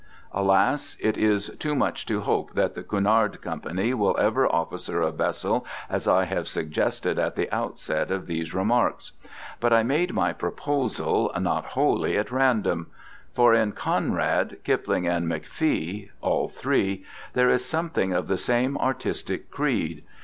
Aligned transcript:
Alas, 0.31 0.97
it 0.99 1.15
is 1.15 1.51
too 1.59 1.75
much 1.75 2.07
to 2.07 2.21
hope 2.21 2.53
that 2.53 2.73
the 2.73 2.81
Cunard 2.81 3.39
Company 3.39 3.93
will 3.93 4.17
ever 4.17 4.47
officer 4.51 4.99
a 5.03 5.11
vessel 5.11 5.63
as 5.91 6.07
I 6.07 6.25
have 6.25 6.47
suggested 6.47 7.19
at 7.19 7.35
the 7.35 7.47
outset 7.53 8.09
of 8.09 8.25
these 8.25 8.51
remarks. 8.51 9.11
But 9.59 9.73
I 9.73 9.83
made 9.83 10.11
my 10.15 10.33
proposal 10.33 11.31
not 11.39 11.65
wholly 11.65 12.17
at 12.17 12.31
random, 12.31 12.87
for 13.35 13.53
in 13.53 13.73
Conrad, 13.73 14.57
Kipling, 14.63 15.05
and 15.07 15.27
McFee, 15.31 16.09
all 16.19 16.47
three, 16.49 17.05
there 17.33 17.49
is 17.51 17.63
something 17.63 18.11
of 18.11 18.27
the 18.27 18.37
same 18.39 18.79
artistic 18.79 19.51
creed. 19.51 20.01